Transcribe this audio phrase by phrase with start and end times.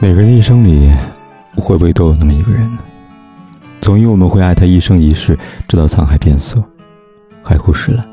[0.00, 0.92] 每个人的一生里，
[1.56, 2.78] 会不会都有那么一个人呢？
[3.80, 6.62] 总以为我们会爱他一生一世，直到沧海变色，
[7.42, 8.06] 海枯石烂。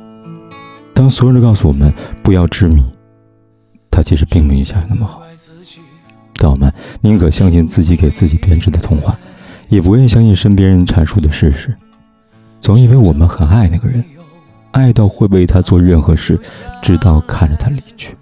[0.96, 2.84] 当所有人都告诉我们不要执迷，
[3.92, 5.22] 他其实并没有想象那么好。
[6.38, 9.16] 但我们宁可相信自己给自己编织的童话，
[9.70, 11.76] 也不愿意相信身边人阐述的事实。
[12.60, 14.04] 总以为我们很爱那个人，
[14.72, 16.40] 爱到会为他做任何事，
[16.82, 18.18] 直到看着他离去。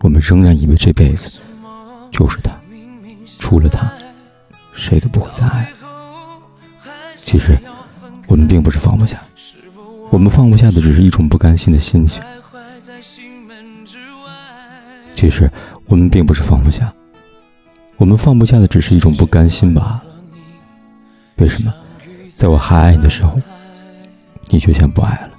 [0.00, 1.30] 我们仍然以为这辈子
[2.10, 2.50] 就是他。
[3.52, 3.92] 除了他，
[4.72, 5.70] 谁都不会再爱。
[7.18, 7.54] 其实，
[8.26, 9.22] 我们并不是放不下，
[10.10, 12.22] 我们放不下的只是一种不甘心的心情。
[15.14, 15.50] 其实，
[15.84, 16.90] 我们并不是放不下，
[17.98, 20.02] 我们放不下的只是一种不甘心罢了。
[21.36, 21.70] 为什么，
[22.30, 23.38] 在我还爱你的时候，
[24.48, 25.30] 你却先不爱了？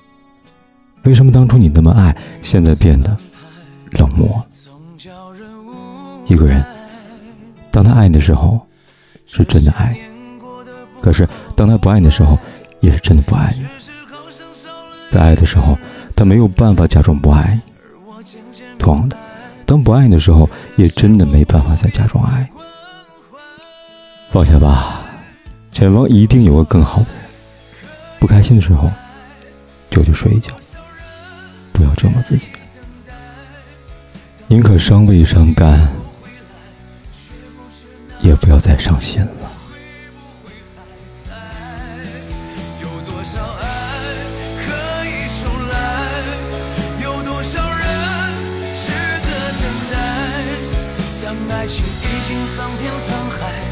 [1.06, 3.18] 为什么当初你那么爱，现在变得
[3.94, 4.46] 冷漠？
[6.28, 6.64] 一个人。
[7.74, 8.68] 当他爱你的时候，
[9.26, 10.00] 是真的爱你；
[11.02, 12.38] 可是当他不爱你的时候，
[12.82, 13.66] 也是真的不爱你。
[15.10, 15.76] 在爱的时候，
[16.16, 18.24] 他没有办法假装不爱你；
[18.78, 19.18] 同样的，
[19.66, 22.62] 当不爱你的时候，也真的没办法再假装爱你。
[24.32, 25.02] 放下吧，
[25.72, 27.24] 前方一定有个更好的人。
[28.20, 28.88] 不开心的时候，
[29.90, 30.54] 就去睡一觉，
[31.72, 32.50] 不要折磨自己，
[34.46, 35.92] 宁可伤未伤肝。
[38.22, 39.64] 也不要再伤心了。
[51.64, 53.63] 爱情已经桑田沧海，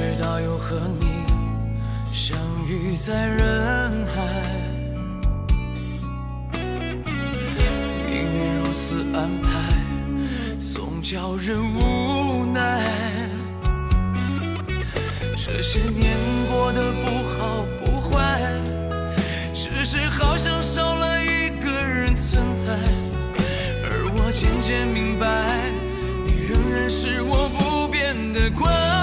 [0.00, 1.06] 直到又和你
[2.06, 2.34] 相
[2.66, 4.22] 遇在人海，
[8.08, 9.50] 命运如此安排，
[10.58, 12.82] 总叫人无奈。
[15.36, 16.16] 这些年
[16.50, 18.40] 过得不好不坏，
[19.52, 22.68] 只是好像少了一个人存在，
[23.84, 25.60] 而我渐渐明白，
[26.24, 28.99] 你仍然是我不变的关。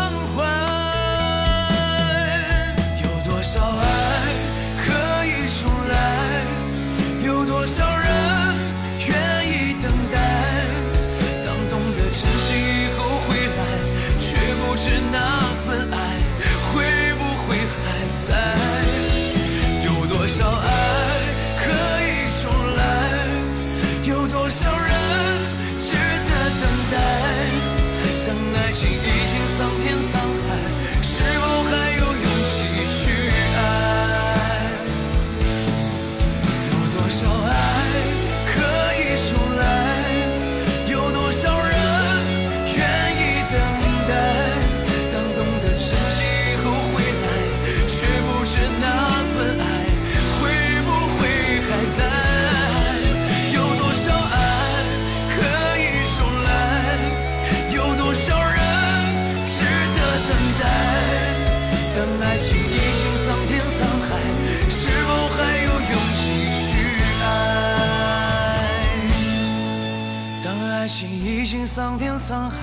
[71.78, 72.58] 桑田沧海，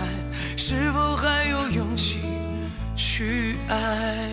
[0.57, 2.19] 是否还有勇气
[2.97, 4.29] 去爱？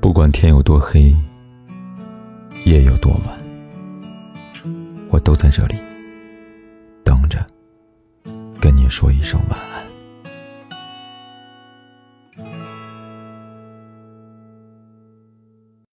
[0.00, 1.12] 不管天有多黑，
[2.64, 3.36] 夜有多晚，
[5.10, 5.74] 我都在这里
[7.02, 7.44] 等着，
[8.60, 9.95] 跟你说一声晚安。